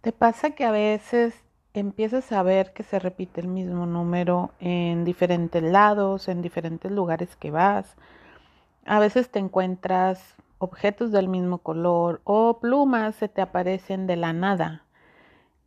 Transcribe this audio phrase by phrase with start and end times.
[0.00, 1.34] ¿Te pasa que a veces
[1.74, 7.34] empiezas a ver que se repite el mismo número en diferentes lados, en diferentes lugares
[7.34, 7.96] que vas?
[8.86, 14.32] A veces te encuentras objetos del mismo color o plumas se te aparecen de la
[14.32, 14.84] nada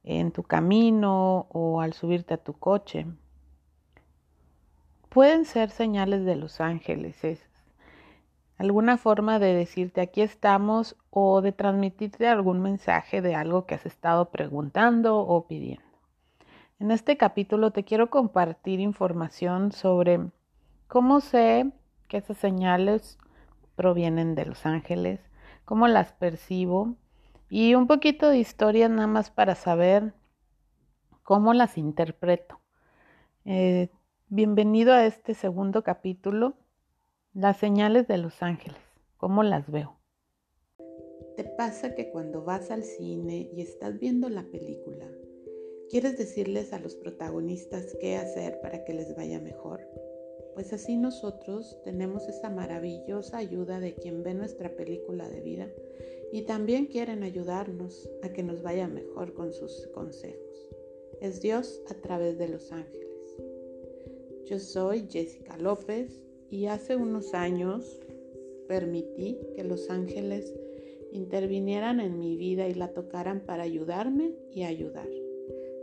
[0.04, 3.08] en tu camino o al subirte a tu coche.
[5.10, 7.51] Pueden ser señales de los ángeles esas.
[8.62, 13.88] Alguna forma de decirte aquí estamos o de transmitirte algún mensaje de algo que has
[13.88, 15.82] estado preguntando o pidiendo.
[16.78, 20.30] En este capítulo te quiero compartir información sobre
[20.88, 21.72] cómo sé
[22.08, 23.18] que esas señales
[23.76, 25.22] provienen de los ángeles,
[25.66, 26.98] cómo las percibo
[27.50, 30.14] y un poquito de historia nada más para saber
[31.24, 32.60] cómo las interpreto.
[33.44, 33.90] Eh,
[34.28, 36.54] bienvenido a este segundo capítulo,
[37.34, 38.82] las señales de los ángeles,
[39.16, 39.98] cómo las veo.
[41.38, 45.10] ¿Te pasa que cuando vas al cine y estás viendo la película,
[45.90, 49.80] quieres decirles a los protagonistas qué hacer para que les vaya mejor?
[50.56, 55.70] Pues así nosotros tenemos esa maravillosa ayuda de quien ve nuestra película de vida
[56.34, 60.68] y también quieren ayudarnos a que nos vaya mejor con sus consejos.
[61.22, 63.08] Es Dios a través de los ángeles.
[64.48, 66.22] Yo soy Jessica López
[66.52, 68.00] y hace unos años
[68.68, 70.54] permití que los ángeles
[71.12, 75.08] intervinieran en mi vida y la tocaran para ayudarme y ayudar.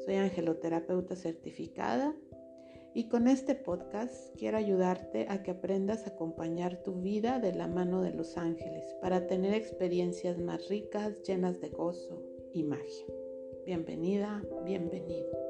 [0.04, 2.14] Soy angeloterapeuta certificada
[2.94, 7.66] y con este podcast quiero ayudarte a que aprendas a acompañar tu vida de la
[7.66, 13.06] mano de los ángeles para tener experiencias más ricas, llenas de gozo y magia.
[13.66, 15.47] Bienvenida, bienvenido.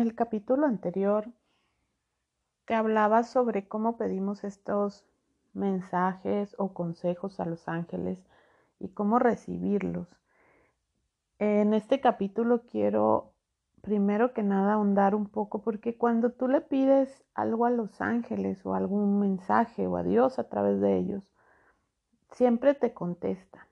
[0.00, 1.28] El capítulo anterior
[2.64, 5.04] te hablaba sobre cómo pedimos estos
[5.52, 8.24] mensajes o consejos a los ángeles
[8.78, 10.08] y cómo recibirlos.
[11.38, 13.32] En este capítulo quiero
[13.80, 18.64] primero que nada ahondar un poco porque cuando tú le pides algo a los ángeles
[18.64, 21.32] o algún mensaje o a Dios a través de ellos,
[22.30, 23.64] siempre te contestan.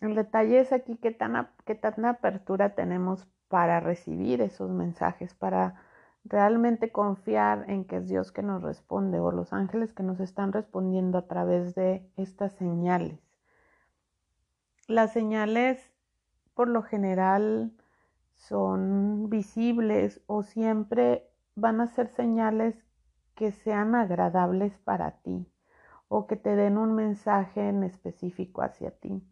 [0.00, 5.82] El detalle es aquí qué tan, qué tanta apertura tenemos para recibir esos mensajes, para
[6.24, 10.52] realmente confiar en que es Dios que nos responde o los ángeles que nos están
[10.52, 13.18] respondiendo a través de estas señales.
[14.86, 15.92] Las señales
[16.54, 17.72] por lo general
[18.34, 22.76] son visibles o siempre van a ser señales
[23.34, 25.46] que sean agradables para ti
[26.08, 29.22] o que te den un mensaje en específico hacia ti.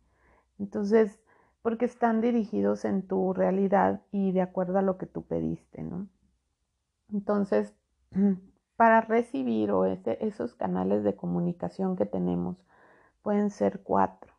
[0.59, 1.21] Entonces,
[1.66, 6.06] porque están dirigidos en tu realidad y de acuerdo a lo que tú pediste, ¿no?
[7.12, 7.75] Entonces,
[8.77, 12.56] para recibir o esos canales de comunicación que tenemos
[13.21, 14.32] pueden ser cuatro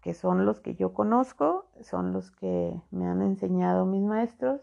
[0.00, 4.62] que son los que yo conozco, son los que me han enseñado mis maestros,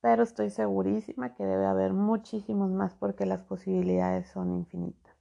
[0.00, 5.14] pero estoy segurísima que debe haber muchísimos más porque las posibilidades son infinitas.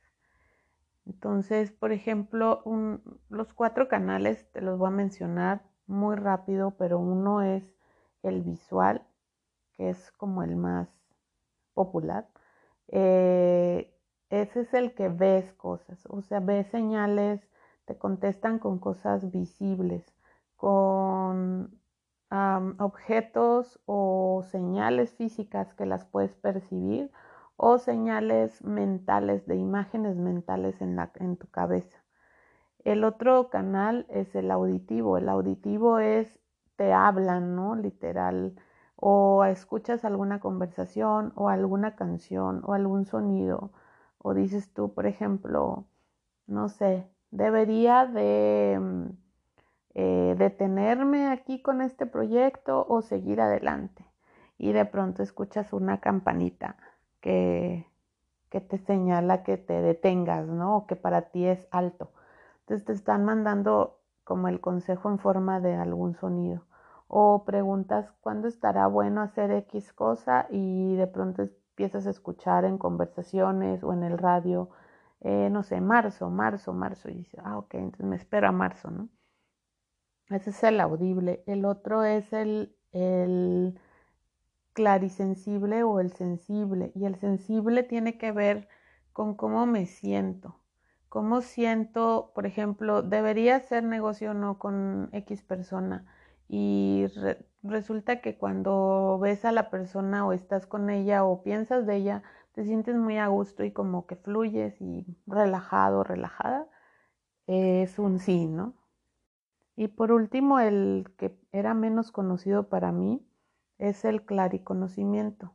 [1.05, 2.63] Entonces, por ejemplo,
[3.29, 7.63] los cuatro canales te los voy a mencionar muy rápido, pero uno es
[8.23, 9.05] el visual,
[9.73, 10.89] que es como el más
[11.73, 12.27] popular.
[12.89, 13.93] Eh,
[14.29, 17.47] ese es el que ves cosas, o sea, ves señales
[17.85, 20.03] te contestan con cosas visibles,
[20.55, 21.79] con
[22.79, 27.11] objetos o señales físicas que las puedes percibir
[27.55, 32.04] o señales mentales, de imágenes mentales en, la, en tu cabeza.
[32.85, 35.17] El otro canal es el auditivo.
[35.17, 36.39] El auditivo es,
[36.75, 37.75] te hablan, ¿no?
[37.75, 38.55] Literal.
[38.95, 43.71] O escuchas alguna conversación o alguna canción o algún sonido.
[44.19, 45.85] O dices tú, por ejemplo,
[46.47, 49.05] no sé, debería de mm,
[49.95, 54.05] eh, detenerme aquí con este proyecto o seguir adelante.
[54.59, 56.77] Y de pronto escuchas una campanita
[57.19, 57.87] que,
[58.49, 60.77] que te señala que te detengas, ¿no?
[60.77, 62.11] O que para ti es alto.
[62.65, 66.65] Entonces te están mandando como el consejo en forma de algún sonido.
[67.07, 72.77] O preguntas cuándo estará bueno hacer X cosa y de pronto empiezas a escuchar en
[72.77, 74.69] conversaciones o en el radio
[75.21, 77.09] eh, no sé, marzo, marzo, marzo.
[77.09, 79.09] Y dice, ah, ok, entonces me espero a marzo, ¿no?
[80.29, 81.43] Ese es el audible.
[81.47, 83.79] El otro es el, el
[84.73, 86.91] clarisensible o el sensible.
[86.95, 88.67] Y el sensible tiene que ver
[89.13, 90.59] con cómo me siento.
[91.15, 96.05] Cómo siento, por ejemplo, debería hacer negocio o no con X persona.
[96.49, 97.05] Y
[97.63, 102.23] resulta que cuando ves a la persona o estás con ella o piensas de ella,
[102.51, 106.67] te sientes muy a gusto y como que fluyes y relajado, relajada,
[107.47, 108.73] es un sí, ¿no?
[109.77, 113.25] Y por último, el que era menos conocido para mí
[113.77, 115.53] es el clariconocimiento.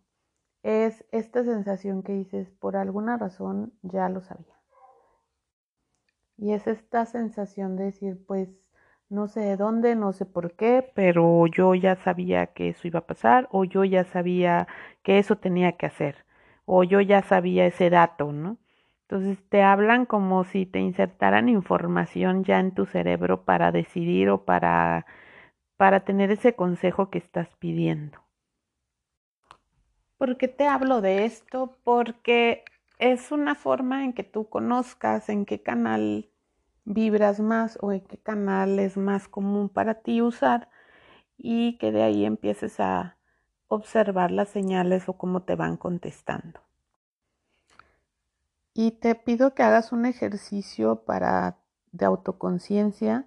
[0.62, 4.59] Es esta sensación que dices, por alguna razón ya lo sabía.
[6.40, 8.48] Y es esta sensación de decir, pues
[9.10, 13.00] no sé de dónde, no sé por qué, pero yo ya sabía que eso iba
[13.00, 14.66] a pasar o yo ya sabía
[15.02, 16.24] que eso tenía que hacer
[16.64, 18.56] o yo ya sabía ese dato, ¿no?
[19.02, 24.44] Entonces te hablan como si te insertaran información ya en tu cerebro para decidir o
[24.44, 25.04] para,
[25.76, 28.18] para tener ese consejo que estás pidiendo.
[30.16, 31.76] ¿Por qué te hablo de esto?
[31.84, 32.64] Porque
[32.98, 36.29] es una forma en que tú conozcas en qué canal
[36.92, 40.68] vibras más o en qué canal es más común para ti usar
[41.38, 43.16] y que de ahí empieces a
[43.68, 46.60] observar las señales o cómo te van contestando.
[48.74, 51.58] Y te pido que hagas un ejercicio para
[51.92, 53.26] de autoconciencia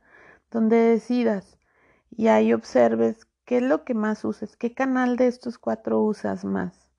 [0.52, 1.58] donde decidas
[2.12, 6.44] y ahí observes qué es lo que más usas, qué canal de estos cuatro usas
[6.46, 6.90] más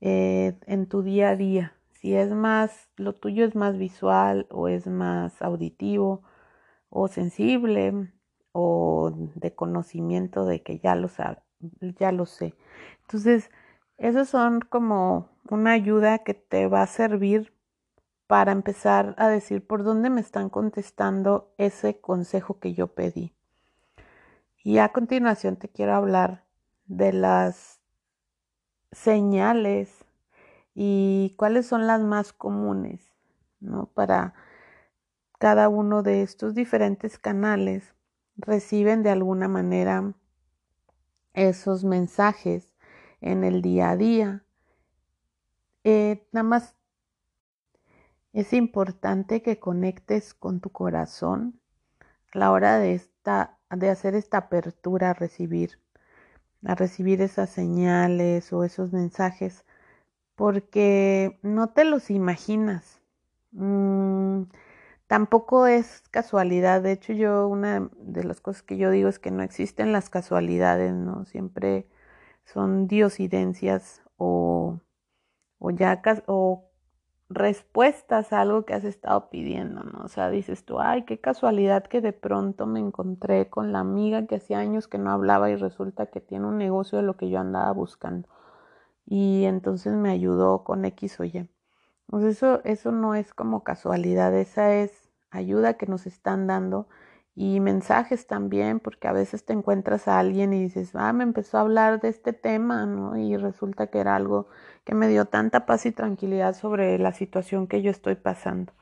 [0.00, 4.66] eh, en tu día a día si es más, lo tuyo es más visual o
[4.66, 6.24] es más auditivo
[6.90, 8.12] o sensible
[8.50, 11.38] o de conocimiento de que ya lo sabe,
[12.00, 12.56] ya lo sé.
[13.02, 13.52] Entonces,
[13.98, 17.54] esos son como una ayuda que te va a servir
[18.26, 23.32] para empezar a decir por dónde me están contestando ese consejo que yo pedí.
[24.64, 26.42] Y a continuación te quiero hablar
[26.86, 27.80] de las
[28.90, 30.01] señales
[30.74, 33.12] y cuáles son las más comunes,
[33.60, 33.86] ¿no?
[33.86, 34.34] Para
[35.38, 37.94] cada uno de estos diferentes canales
[38.36, 40.14] reciben de alguna manera
[41.34, 42.72] esos mensajes
[43.20, 44.44] en el día a día.
[45.84, 46.74] Eh, nada más
[48.32, 51.60] es importante que conectes con tu corazón
[52.32, 55.80] a la hora de, esta, de hacer esta apertura a recibir,
[56.64, 59.64] a recibir esas señales o esos mensajes
[60.34, 63.00] porque no te los imaginas.
[63.52, 64.44] Mm,
[65.06, 66.82] tampoco es casualidad.
[66.82, 70.10] De hecho, yo una de las cosas que yo digo es que no existen las
[70.10, 71.24] casualidades, ¿no?
[71.26, 71.86] Siempre
[72.44, 74.80] son diosidencias o,
[75.58, 76.70] o ya o
[77.28, 80.04] respuestas a algo que has estado pidiendo, ¿no?
[80.04, 84.26] O sea, dices tú, ay, qué casualidad que de pronto me encontré con la amiga
[84.26, 87.30] que hacía años que no hablaba y resulta que tiene un negocio de lo que
[87.30, 88.28] yo andaba buscando
[89.06, 91.48] y entonces me ayudó con X o Y.
[92.06, 96.88] Pues eso, eso no es como casualidad, esa es ayuda que nos están dando
[97.34, 101.58] y mensajes también, porque a veces te encuentras a alguien y dices, ah, me empezó
[101.58, 103.16] a hablar de este tema, ¿no?
[103.16, 104.48] Y resulta que era algo
[104.84, 108.72] que me dio tanta paz y tranquilidad sobre la situación que yo estoy pasando.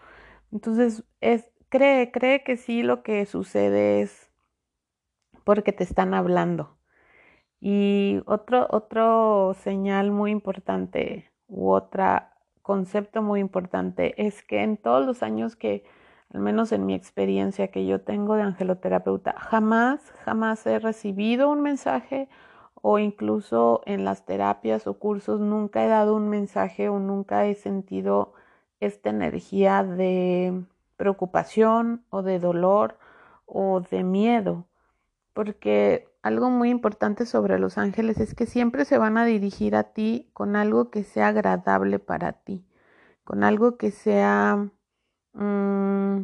[0.53, 4.31] Entonces, es, cree, cree que sí lo que sucede es
[5.45, 6.80] porque te están hablando.
[7.61, 12.23] Y otro, otro señal muy importante u otro
[12.63, 15.85] concepto muy importante es que en todos los años que,
[16.33, 21.63] al menos en mi experiencia que yo tengo de angeloterapeuta, jamás, jamás he recibido un
[21.63, 22.29] mensaje
[22.83, 27.55] o incluso en las terapias o cursos nunca he dado un mensaje o nunca he
[27.55, 28.33] sentido
[28.81, 30.65] esta energía de
[30.97, 32.99] preocupación o de dolor
[33.47, 34.67] o de miedo,
[35.33, 39.85] porque algo muy importante sobre los ángeles es que siempre se van a dirigir a
[39.93, 42.67] ti con algo que sea agradable para ti,
[43.25, 44.71] con algo que sea,
[45.35, 46.23] mm,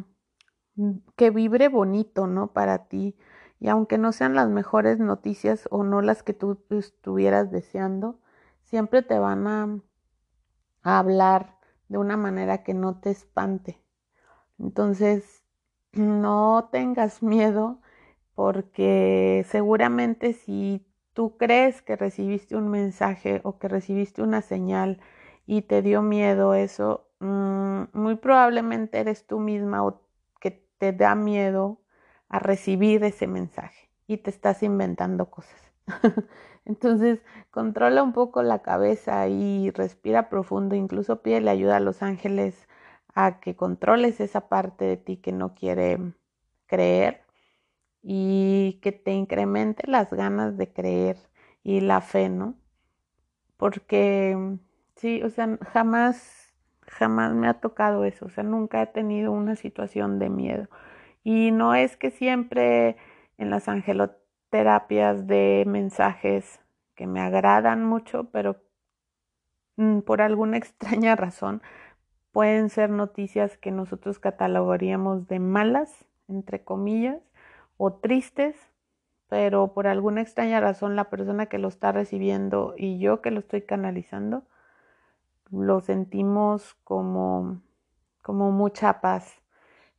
[1.15, 2.53] que vibre bonito, ¿no?
[2.53, 3.17] Para ti.
[3.59, 8.19] Y aunque no sean las mejores noticias o no las que tú estuvieras deseando,
[8.63, 9.79] siempre te van a,
[10.83, 11.57] a hablar
[11.89, 13.81] de una manera que no te espante.
[14.59, 15.43] Entonces,
[15.93, 17.81] no tengas miedo
[18.37, 24.99] porque seguramente si tú crees que recibiste un mensaje o que recibiste una señal
[25.47, 30.03] y te dio miedo eso, mm, muy probablemente eres tú misma o
[30.39, 31.81] que te da miedo
[32.29, 35.71] a recibir ese mensaje y te estás inventando cosas.
[36.65, 42.67] Entonces, controla un poco la cabeza y respira profundo, incluso pídele ayuda a los ángeles
[43.15, 46.13] a que controles esa parte de ti que no quiere
[46.67, 47.26] creer
[48.09, 51.17] y que te incremente las ganas de creer
[51.61, 52.55] y la fe, ¿no?
[53.57, 54.57] Porque
[54.95, 56.53] sí, o sea, jamás,
[56.87, 60.69] jamás me ha tocado eso, o sea, nunca he tenido una situación de miedo.
[61.25, 62.95] Y no es que siempre
[63.37, 66.61] en las angeloterapias de mensajes
[66.95, 68.55] que me agradan mucho, pero
[69.75, 71.61] mm, por alguna extraña razón
[72.31, 77.26] pueden ser noticias que nosotros catalogaríamos de malas, entre comillas,
[77.77, 78.55] o tristes,
[79.29, 83.39] pero por alguna extraña razón la persona que lo está recibiendo y yo que lo
[83.39, 84.43] estoy canalizando,
[85.51, 87.61] lo sentimos como,
[88.21, 89.41] como mucha paz,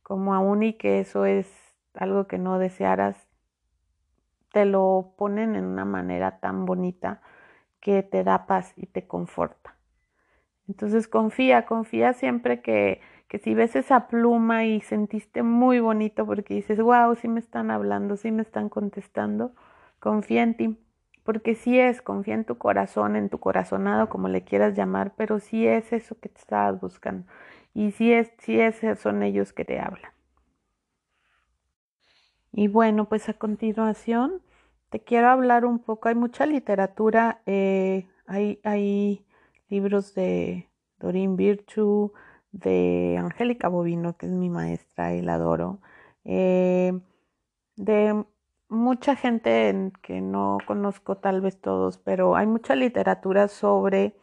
[0.03, 1.51] como aún y que eso es
[1.93, 3.27] algo que no desearas,
[4.51, 7.21] te lo ponen en una manera tan bonita
[7.79, 9.75] que te da paz y te conforta.
[10.67, 16.55] Entonces confía, confía siempre que, que si ves esa pluma y sentiste muy bonito porque
[16.55, 19.53] dices, wow, sí me están hablando, sí me están contestando,
[19.99, 20.77] confía en ti,
[21.23, 25.39] porque sí es, confía en tu corazón, en tu corazonado, como le quieras llamar, pero
[25.39, 27.25] sí es eso que te estabas buscando
[27.73, 30.11] y sí es, sí es, son ellos que te hablan.
[32.51, 34.41] Y bueno, pues a continuación
[34.89, 39.23] te quiero hablar un poco, hay mucha literatura, eh, hay, hay
[39.69, 40.67] libros de
[40.99, 42.11] Doreen Virtue,
[42.51, 45.79] de Angélica Bovino, que es mi maestra y la adoro,
[46.25, 46.99] eh,
[47.75, 48.25] de
[48.69, 54.15] mucha gente que no conozco tal vez todos, pero hay mucha literatura sobre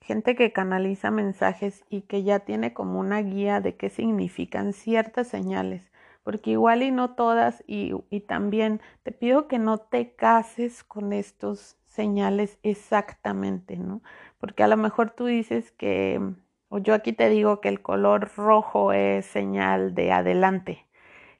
[0.00, 5.28] gente que canaliza mensajes y que ya tiene como una guía de qué significan ciertas
[5.28, 5.90] señales,
[6.22, 11.12] porque igual y no todas, y, y también te pido que no te cases con
[11.12, 14.02] estos señales exactamente, ¿no?
[14.38, 16.20] Porque a lo mejor tú dices que,
[16.68, 20.86] o yo aquí te digo que el color rojo es señal de adelante.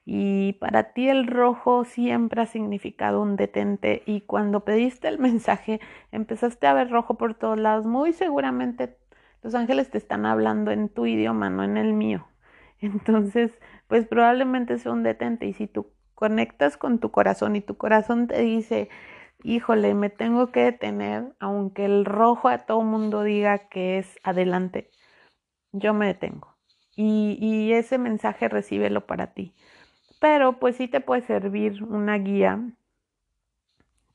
[0.05, 5.79] Y para ti el rojo siempre ha significado un detente y cuando pediste el mensaje
[6.11, 7.85] empezaste a ver rojo por todos lados.
[7.85, 8.97] Muy seguramente
[9.43, 12.27] los ángeles te están hablando en tu idioma, no en el mío.
[12.81, 13.51] Entonces,
[13.87, 18.27] pues probablemente sea un detente y si tú conectas con tu corazón y tu corazón
[18.27, 18.89] te dice,
[19.43, 24.89] híjole, me tengo que detener, aunque el rojo a todo mundo diga que es adelante,
[25.71, 26.55] yo me detengo.
[26.95, 29.53] Y, ese mensaje recíbelo para ti.
[30.19, 32.59] Pero pues sí te puede servir una guía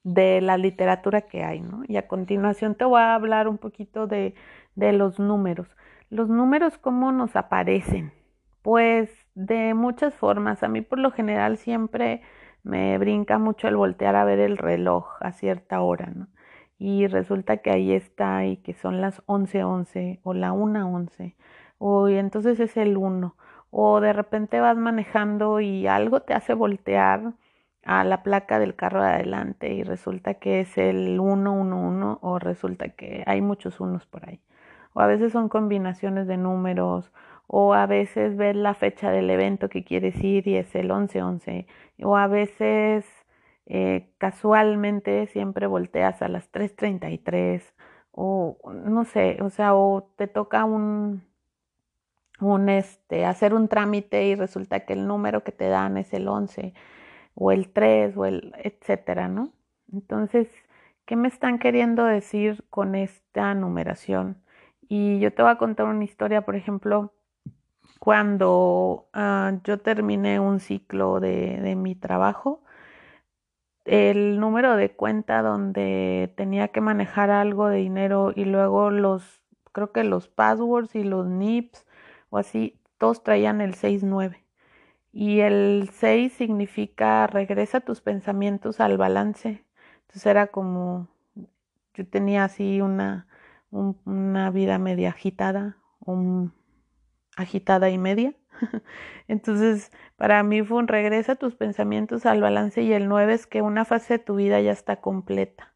[0.02, 1.82] de la literatura que hay, ¿no?
[1.88, 4.34] Y a continuación te voy a hablar un poquito de,
[4.74, 5.68] de los números.
[6.10, 8.12] Los números, ¿cómo nos aparecen?
[8.60, 10.62] Pues de muchas formas.
[10.62, 12.20] A mí por lo general siempre
[12.62, 16.28] me brinca mucho el voltear a ver el reloj a cierta hora, ¿no?
[16.78, 21.36] Y resulta que ahí está y que son las 11:11 o la 1:11
[21.78, 23.36] o entonces es el 1
[23.70, 27.34] o de repente vas manejando y algo te hace voltear
[27.84, 32.88] a la placa del carro de adelante y resulta que es el 111 o resulta
[32.90, 34.40] que hay muchos unos por ahí.
[34.94, 37.12] O a veces son combinaciones de números
[37.46, 41.66] o a veces ves la fecha del evento que quieres ir y es el 11-11,
[42.02, 43.23] o a veces
[43.66, 47.62] eh, casualmente siempre volteas a las 3.33,
[48.12, 51.24] o no sé, o sea, o te toca un,
[52.40, 56.28] un este, hacer un trámite y resulta que el número que te dan es el
[56.28, 56.74] 11
[57.34, 59.52] o el 3 o el etcétera, ¿no?
[59.92, 60.48] Entonces,
[61.06, 64.42] ¿qué me están queriendo decir con esta numeración?
[64.88, 67.14] Y yo te voy a contar una historia, por ejemplo,
[68.00, 72.63] cuando uh, yo terminé un ciclo de, de mi trabajo,
[73.84, 79.92] el número de cuenta donde tenía que manejar algo de dinero y luego los, creo
[79.92, 81.86] que los passwords y los NIPs
[82.30, 84.44] o así, todos traían el 6-9.
[85.12, 89.64] Y el 6 significa regresa tus pensamientos al balance.
[90.02, 91.08] Entonces era como,
[91.94, 93.28] yo tenía así una,
[93.70, 96.52] un, una vida media agitada, un,
[97.36, 98.34] agitada y media.
[99.28, 103.62] Entonces, para mí fue un regresa tus pensamientos al balance y el 9 es que
[103.62, 105.74] una fase de tu vida ya está completa.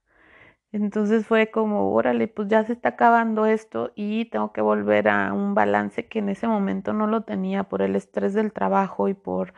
[0.72, 5.32] Entonces fue como, órale, pues ya se está acabando esto y tengo que volver a
[5.32, 9.14] un balance que en ese momento no lo tenía por el estrés del trabajo y
[9.14, 9.54] por,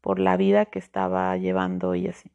[0.00, 2.32] por la vida que estaba llevando y así.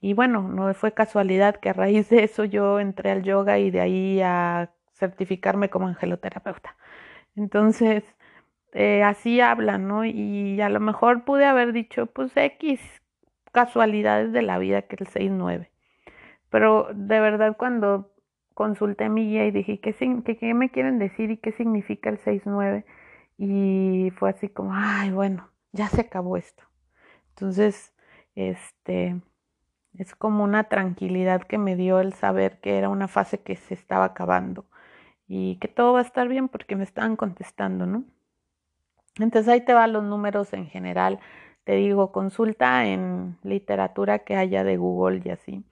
[0.00, 3.70] Y bueno, no fue casualidad que a raíz de eso yo entré al yoga y
[3.70, 6.76] de ahí a certificarme como angeloterapeuta.
[7.36, 8.04] Entonces,
[8.72, 10.04] eh, así hablan, ¿no?
[10.04, 12.80] Y a lo mejor pude haber dicho, pues X
[13.52, 15.70] casualidades de la vida que el 6-9.
[16.50, 18.12] Pero de verdad cuando
[18.54, 22.84] consulté mi guía y dije, ¿qué, qué, me quieren decir y qué significa el 6-9?
[23.38, 26.64] Y fue así como, ay, bueno, ya se acabó esto.
[27.30, 27.94] Entonces,
[28.34, 29.20] este,
[29.94, 33.74] es como una tranquilidad que me dio el saber que era una fase que se
[33.74, 34.66] estaba acabando
[35.28, 38.04] y que todo va a estar bien porque me estaban contestando, ¿no?
[39.18, 41.18] Entonces ahí te van los números en general.
[41.64, 45.64] Te digo, consulta en literatura que haya de Google y así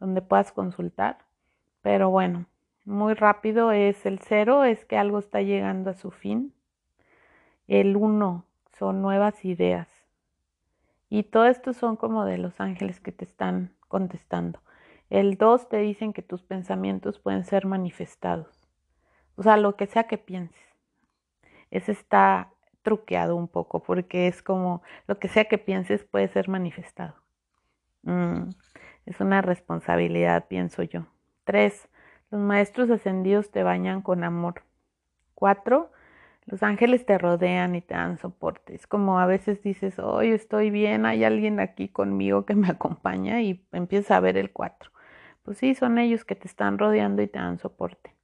[0.00, 1.18] donde puedas consultar.
[1.82, 2.46] Pero bueno,
[2.84, 6.54] muy rápido es el cero, es que algo está llegando a su fin.
[7.68, 8.46] El uno
[8.78, 9.88] son nuevas ideas.
[11.08, 14.60] Y todo esto son como de los ángeles que te están contestando.
[15.10, 18.68] El dos te dicen que tus pensamientos pueden ser manifestados.
[19.36, 20.60] O sea, lo que sea que pienses.
[21.70, 22.50] Ese está
[22.82, 27.14] truqueado un poco porque es como lo que sea que pienses puede ser manifestado.
[28.02, 28.50] Mm,
[29.06, 31.06] es una responsabilidad, pienso yo.
[31.44, 31.88] Tres,
[32.30, 34.62] los maestros ascendidos te bañan con amor.
[35.34, 35.90] Cuatro,
[36.46, 38.74] los ángeles te rodean y te dan soporte.
[38.74, 43.40] Es como a veces dices, hoy estoy bien, hay alguien aquí conmigo que me acompaña
[43.42, 44.90] y empiezas a ver el cuatro.
[45.42, 48.14] Pues sí, son ellos que te están rodeando y te dan soporte.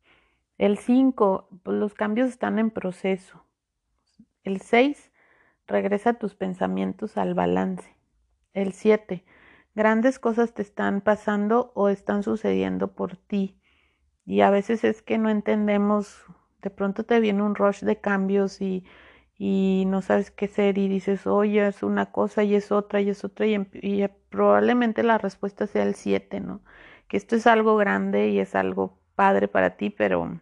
[0.59, 3.46] El cinco, pues los cambios están en proceso.
[4.47, 5.11] El 6,
[5.67, 7.97] regresa tus pensamientos al balance.
[8.53, 9.25] El 7,
[9.75, 13.61] grandes cosas te están pasando o están sucediendo por ti.
[14.25, 16.25] Y a veces es que no entendemos,
[16.63, 18.85] de pronto te viene un rush de cambios y,
[19.37, 23.11] y no sabes qué hacer y dices, oye, es una cosa y es otra y
[23.11, 26.63] es otra y, y probablemente la respuesta sea el 7, ¿no?
[27.09, 30.41] Que esto es algo grande y es algo padre para ti, pero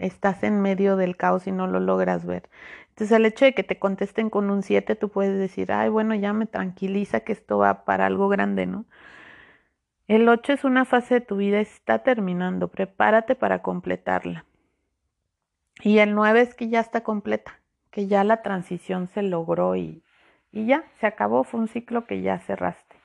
[0.00, 2.48] estás en medio del caos y no lo logras ver.
[2.90, 6.14] Entonces el hecho de que te contesten con un 7, tú puedes decir, ay, bueno,
[6.14, 8.84] ya me tranquiliza que esto va para algo grande, ¿no?
[10.06, 14.44] El 8 es una fase de tu vida, está terminando, prepárate para completarla.
[15.82, 20.02] Y el 9 es que ya está completa, que ya la transición se logró y,
[20.52, 22.96] y ya, se acabó, fue un ciclo que ya cerraste.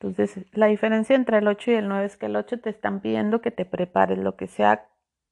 [0.00, 3.00] Entonces, la diferencia entre el 8 y el 9 es que el 8 te están
[3.00, 4.88] pidiendo que te prepares, lo que sea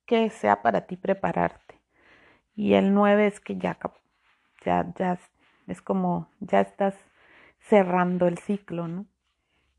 [0.07, 1.81] que sea para ti prepararte.
[2.55, 3.79] Y el 9 es que ya,
[4.65, 5.19] ya, ya
[5.67, 6.95] es como, ya estás
[7.61, 9.07] cerrando el ciclo, ¿no?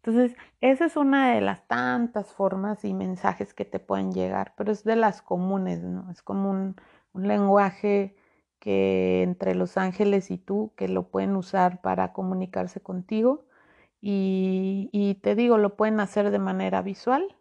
[0.04, 4.72] Entonces, esa es una de las tantas formas y mensajes que te pueden llegar, pero
[4.72, 6.10] es de las comunes, ¿no?
[6.12, 6.76] Es como un,
[7.14, 8.16] un lenguaje
[8.60, 13.46] que entre los ángeles y tú, que lo pueden usar para comunicarse contigo.
[14.02, 17.37] Y, y te digo, lo pueden hacer de manera visual,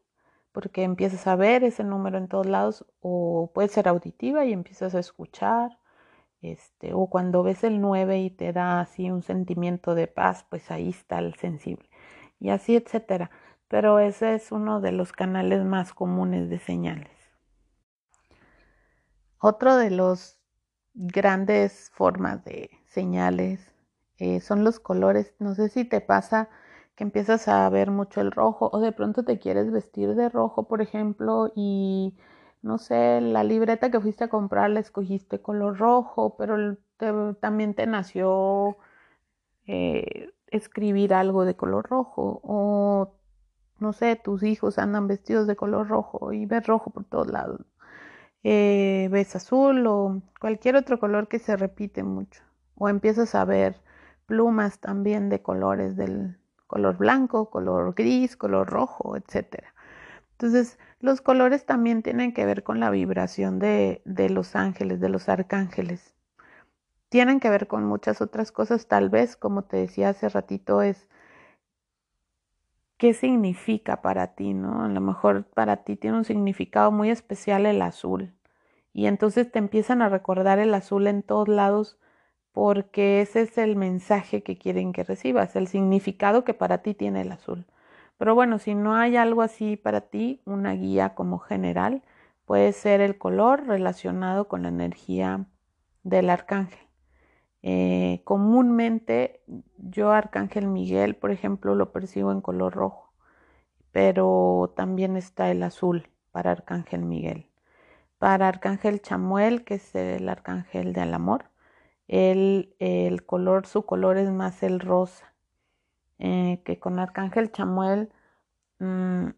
[0.57, 4.95] porque empiezas a ver ese número en todos lados o puede ser auditiva y empiezas
[4.95, 5.79] a escuchar,
[6.41, 10.71] este, o cuando ves el 9 y te da así un sentimiento de paz, pues
[10.71, 11.91] ahí está el sensible
[12.41, 13.31] y así etcétera.
[13.69, 17.13] Pero ese es uno de los canales más comunes de señales.
[19.39, 20.39] Otro de los
[20.95, 23.75] grandes formas de señales
[24.17, 25.35] eh, son los colores.
[25.39, 26.49] No sé si te pasa
[26.97, 30.69] que empiezas a ver mucho el rojo o de pronto te quieres vestir de rojo,
[30.69, 32.15] por ejemplo, y
[32.63, 36.77] no sé, la libreta que fuiste a comprar la escogiste color rojo, pero
[37.41, 38.79] también te nació
[39.67, 43.15] eh, escribir algo de color rojo o
[43.79, 47.61] no sé, tus hijos andan vestidos de color rojo y ves rojo por todos lados.
[48.45, 52.43] Eh, ves azul o cualquier otro color que se repite mucho.
[52.77, 53.77] O empiezas a ver
[54.27, 59.65] plumas también de colores del, color blanco, color gris, color rojo, etc.
[60.33, 65.09] Entonces, los colores también tienen que ver con la vibración de, de los ángeles, de
[65.09, 66.15] los arcángeles.
[67.09, 71.09] Tienen que ver con muchas otras cosas, tal vez, como te decía hace ratito, es
[72.99, 74.85] qué significa para ti, ¿no?
[74.85, 78.35] A lo mejor para ti tiene un significado muy especial el azul.
[78.93, 81.99] Y entonces te empiezan a recordar el azul en todos lados
[82.57, 87.21] porque ese es el mensaje que quieren que recibas, el significado que para ti tiene
[87.21, 87.67] el azul.
[88.17, 92.03] Pero bueno, si no hay algo así para ti, una guía como general,
[92.47, 95.45] puede ser el color relacionado con la energía
[96.03, 96.79] del arcángel.
[97.61, 99.43] Eh, comúnmente
[99.77, 103.13] yo Arcángel Miguel, por ejemplo, lo percibo en color rojo,
[103.93, 107.51] pero también está el azul para Arcángel Miguel.
[108.17, 111.51] Para Arcángel Chamuel, que es el arcángel del amor,
[112.09, 115.35] el, el color, su color es más el rosa.
[116.19, 118.11] Eh, que con Arcángel Chamuel
[118.81, 119.29] mm,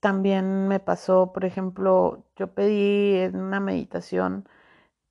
[0.00, 4.48] también me pasó, por ejemplo, yo pedí en una meditación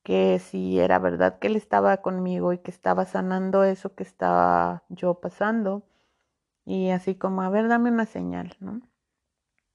[0.04, 4.84] que si era verdad que él estaba conmigo y que estaba sanando eso que estaba
[4.90, 5.84] yo pasando.
[6.66, 8.82] Y así como, a ver, dame una señal, ¿no?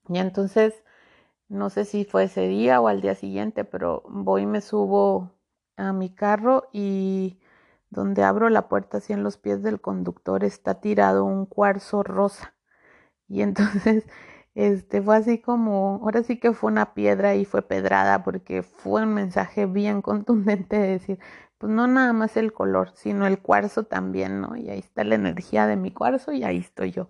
[0.09, 0.83] Y entonces,
[1.49, 5.33] no sé si fue ese día o al día siguiente, pero voy y me subo
[5.79, 7.39] a mi carro y
[7.91, 12.55] donde abro la puerta así en los pies del conductor está tirado un cuarzo rosa.
[13.29, 14.05] Y entonces
[14.55, 19.03] este fue así como, ahora sí que fue una piedra y fue pedrada porque fue
[19.05, 21.19] un mensaje bien contundente de decir,
[21.59, 24.57] pues no nada más el color, sino el cuarzo también, ¿no?
[24.57, 27.09] Y ahí está la energía de mi cuarzo y ahí estoy yo.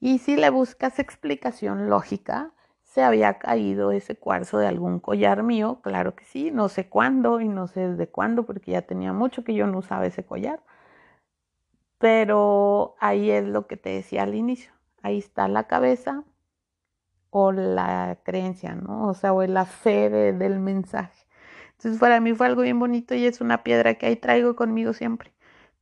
[0.00, 2.52] Y si le buscas explicación lógica,
[2.98, 7.40] se había caído ese cuarzo de algún collar mío, claro que sí, no sé cuándo
[7.40, 10.60] y no sé desde cuándo, porque ya tenía mucho que yo no usaba ese collar.
[11.98, 16.24] Pero ahí es lo que te decía al inicio, ahí está la cabeza
[17.30, 19.06] o la creencia, ¿no?
[19.06, 21.28] O sea, o la fe del mensaje.
[21.74, 24.92] Entonces para mí fue algo bien bonito y es una piedra que ahí traigo conmigo
[24.92, 25.32] siempre,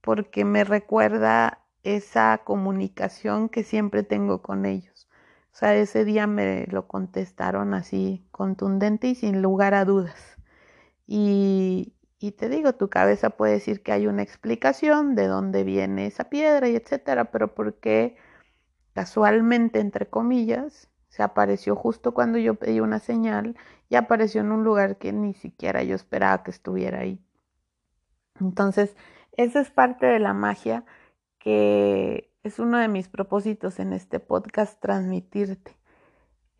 [0.02, 5.09] porque me recuerda esa comunicación que siempre tengo con ellos.
[5.56, 10.36] O sea, ese día me lo contestaron así contundente y sin lugar a dudas.
[11.06, 16.08] Y, y te digo, tu cabeza puede decir que hay una explicación de dónde viene
[16.08, 18.16] esa piedra y etcétera, pero porque
[18.92, 23.56] casualmente, entre comillas, se apareció justo cuando yo pedí una señal
[23.88, 27.18] y apareció en un lugar que ni siquiera yo esperaba que estuviera ahí.
[28.40, 28.94] Entonces,
[29.32, 30.84] esa es parte de la magia
[31.38, 35.76] que es uno de mis propósitos en este podcast, transmitirte.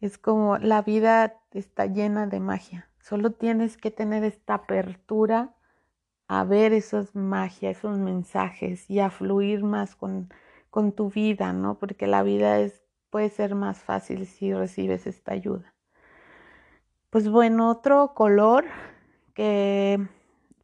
[0.01, 2.91] Es como la vida está llena de magia.
[3.01, 5.55] Solo tienes que tener esta apertura
[6.27, 10.29] a ver esas magias, esos mensajes y a fluir más con,
[10.71, 11.79] con tu vida, ¿no?
[11.79, 15.73] Porque la vida es puede ser más fácil si recibes esta ayuda.
[17.11, 18.65] Pues bueno, otro color
[19.35, 20.05] que,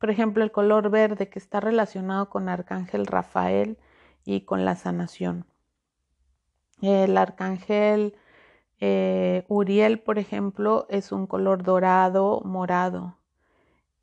[0.01, 3.79] por ejemplo, el color verde que está relacionado con Arcángel Rafael
[4.25, 5.47] y con la sanación.
[6.81, 8.17] El Arcángel
[8.81, 13.17] eh, Uriel, por ejemplo, es un color dorado, morado.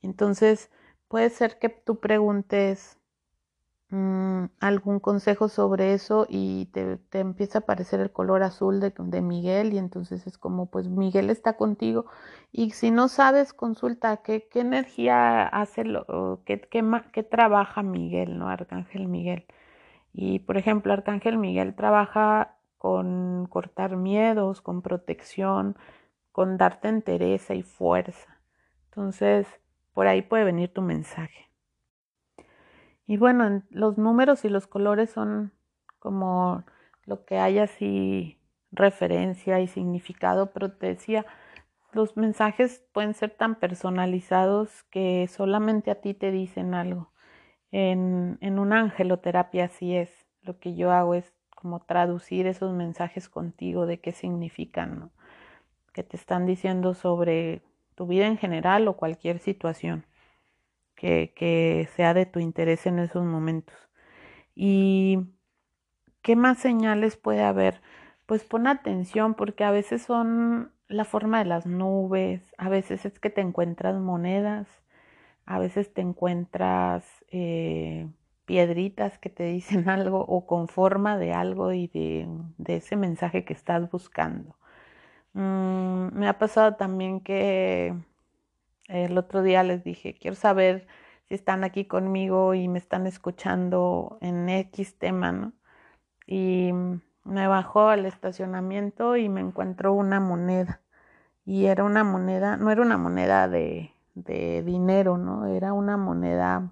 [0.01, 0.69] Entonces,
[1.07, 2.99] puede ser que tú preguntes,
[3.91, 9.21] Mm, algún consejo sobre eso y te, empieza a aparecer el color azul de, de,
[9.21, 12.05] Miguel y entonces es como pues Miguel está contigo
[12.51, 18.37] y si no sabes consulta qué, qué energía hace lo, qué, qué, qué trabaja Miguel,
[18.37, 18.47] ¿no?
[18.49, 19.45] Arcángel Miguel.
[20.13, 25.75] Y por ejemplo, Arcángel Miguel trabaja con cortar miedos, con protección,
[26.31, 28.39] con darte entereza y fuerza.
[28.85, 29.47] Entonces,
[29.93, 31.49] por ahí puede venir tu mensaje.
[33.05, 35.51] Y bueno, los números y los colores son
[35.99, 36.63] como
[37.05, 38.39] lo que hay así
[38.71, 41.25] referencia y significado, pero decía,
[41.91, 47.11] los mensajes pueden ser tan personalizados que solamente a ti te dicen algo.
[47.71, 50.09] En, en una angeloterapia así es.
[50.41, 55.11] Lo que yo hago es como traducir esos mensajes contigo de qué significan, ¿no?
[55.93, 57.61] que te están diciendo sobre
[57.95, 60.05] tu vida en general o cualquier situación
[60.95, 63.75] que, sea de tu interés en esos momentos.
[64.55, 65.19] ¿Y
[66.21, 67.81] qué más señales puede haber?
[68.25, 73.19] Pues pon atención porque a veces son la forma de las nubes, a veces es
[73.19, 74.67] que te encuentras monedas,
[75.49, 78.07] a veces te encuentras eh,
[78.45, 83.53] piedritas que te dicen algo o con forma de algo y de, ese mensaje que
[83.53, 84.55] estás buscando.
[85.33, 87.95] Mm, me ha pasado también que
[88.87, 90.87] el otro día les dije, quiero saber
[91.27, 95.53] si están aquí conmigo y me están escuchando en X tema, ¿no?
[96.27, 96.71] Y
[97.23, 100.81] me bajó al estacionamiento y me encuentro una moneda.
[101.45, 103.93] Y era una moneda, no era una moneda de,
[104.25, 105.45] de dinero, ¿no?
[105.47, 106.71] Era una moneda,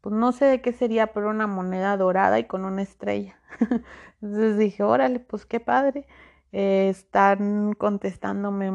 [0.00, 3.40] pues no sé de qué sería, pero una moneda dorada y con una estrella.
[4.22, 6.06] Entonces dije, órale, pues qué padre.
[6.52, 8.70] Eh, están contestándome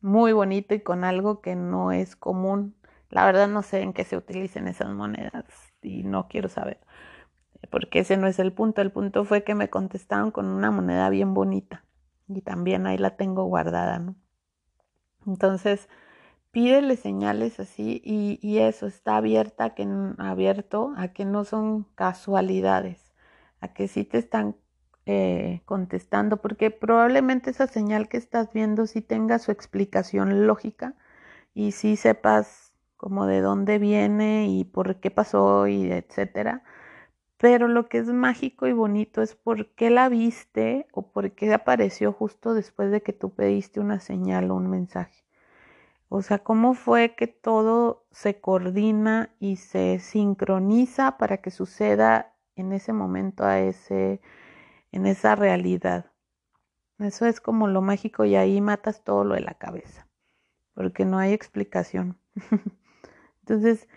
[0.00, 2.74] muy bonito y con algo que no es común.
[3.10, 5.44] La verdad no sé en qué se utilicen esas monedas
[5.82, 6.80] y no quiero saber,
[7.70, 8.82] porque ese no es el punto.
[8.82, 11.84] El punto fue que me contestaron con una moneda bien bonita
[12.28, 14.16] y también ahí la tengo guardada, ¿no?
[15.26, 15.88] Entonces,
[16.52, 19.88] pídele señales así y, eso está abierta, que,
[20.18, 23.12] abierto a que no son casualidades,
[23.60, 24.56] a que sí te están
[25.06, 30.94] eh, contestando, porque probablemente esa señal que estás viendo sí tenga su explicación lógica
[31.54, 36.64] y sí sepas como de dónde viene y por qué pasó y etcétera.
[37.38, 41.52] Pero lo que es mágico y bonito es por qué la viste o por qué
[41.54, 45.21] apareció justo después de que tú pediste una señal o un mensaje.
[46.14, 52.72] O sea, cómo fue que todo se coordina y se sincroniza para que suceda en
[52.72, 54.20] ese momento a ese
[54.90, 56.12] en esa realidad.
[56.98, 60.06] Eso es como lo mágico y ahí matas todo lo de la cabeza,
[60.74, 62.18] porque no hay explicación.
[63.40, 63.88] Entonces,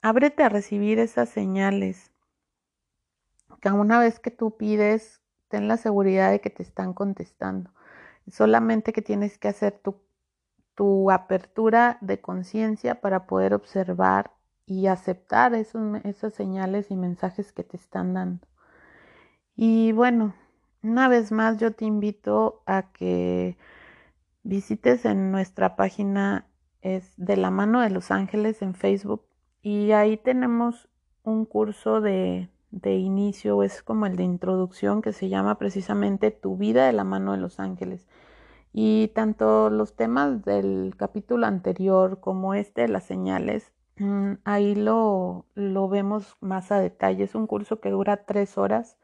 [0.00, 2.10] ábrete a recibir esas señales.
[3.60, 7.74] Que una vez que tú pides, ten la seguridad de que te están contestando.
[8.26, 10.07] Solamente que tienes que hacer tu,
[10.78, 14.30] tu apertura de conciencia para poder observar
[14.64, 18.46] y aceptar esos, esas señales y mensajes que te están dando.
[19.56, 20.36] Y bueno,
[20.84, 23.58] una vez más yo te invito a que
[24.44, 26.46] visites en nuestra página,
[26.80, 29.24] es de la mano de los ángeles en Facebook
[29.60, 30.88] y ahí tenemos
[31.24, 36.56] un curso de, de inicio, es como el de introducción que se llama precisamente Tu
[36.56, 38.06] vida de la mano de los ángeles.
[38.72, 45.46] Y tanto los temas del capítulo anterior como este de las señales, mm, ahí lo,
[45.54, 47.24] lo vemos más a detalle.
[47.24, 48.98] Es un curso que dura tres horas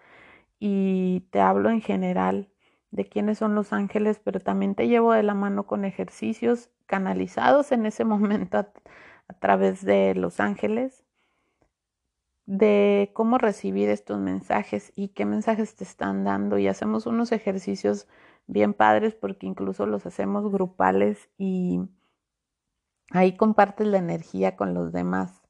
[0.60, 2.48] y te hablo en general
[2.90, 7.72] de quiénes son los ángeles, pero también te llevo de la mano con ejercicios canalizados
[7.72, 8.68] en ese momento a,
[9.28, 11.04] a través de los ángeles,
[12.46, 16.58] de cómo recibir estos mensajes y qué mensajes te están dando.
[16.58, 18.06] Y hacemos unos ejercicios
[18.46, 21.80] bien padres porque incluso los hacemos grupales y
[23.10, 25.42] ahí compartes la energía con los demás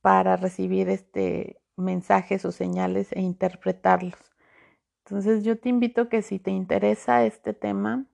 [0.00, 4.18] para recibir este mensajes o señales e interpretarlos.
[5.04, 8.06] Entonces yo te invito que si te interesa este tema,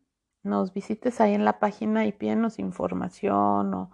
[0.43, 3.91] nos visites ahí en la página y pídenos información o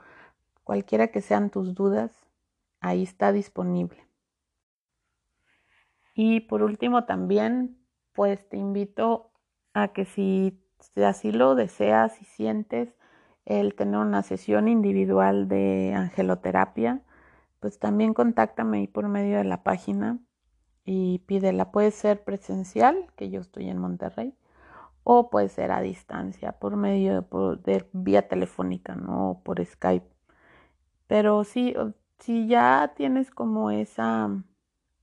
[0.63, 2.13] cualquiera que sean tus dudas,
[2.81, 4.07] ahí está disponible.
[6.15, 9.33] Y por último también, pues te invito
[9.75, 10.61] a que si
[11.05, 12.95] así lo deseas y sientes
[13.45, 17.03] el tener una sesión individual de angeloterapia,
[17.61, 20.19] pues también contáctame por medio de la página
[20.85, 21.73] y pídela.
[21.73, 24.35] Puede ser presencial, que yo estoy en Monterrey,
[25.03, 27.23] o puede ser a distancia, por medio
[27.65, 29.31] de, vía telefónica, ¿no?
[29.31, 30.07] O por Skype.
[31.07, 31.75] Pero sí,
[32.19, 34.31] si ya tienes como esa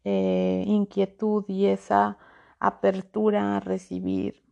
[0.03, 2.17] eh, inquietud y esa
[2.59, 4.43] apertura a recibir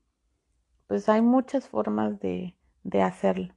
[0.90, 3.54] pues hay muchas formas de, de hacerlo.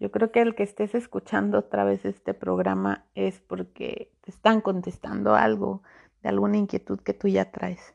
[0.00, 4.60] Yo creo que el que estés escuchando otra vez este programa es porque te están
[4.60, 5.84] contestando algo
[6.24, 7.94] de alguna inquietud que tú ya traes.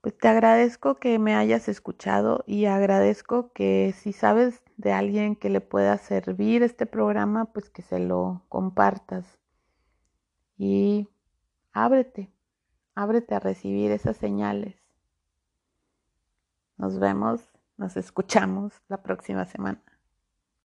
[0.00, 5.50] Pues te agradezco que me hayas escuchado y agradezco que si sabes de alguien que
[5.50, 9.38] le pueda servir este programa, pues que se lo compartas.
[10.56, 11.08] Y
[11.74, 12.30] ábrete,
[12.94, 14.83] ábrete a recibir esas señales.
[16.76, 17.40] Nos vemos,
[17.76, 19.83] nos escuchamos la próxima semana.